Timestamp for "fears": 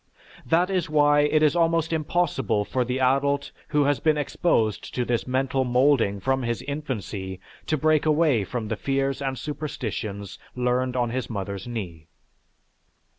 8.77-9.21